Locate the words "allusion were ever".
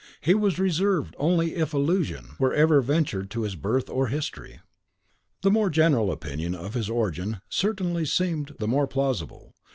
1.75-2.81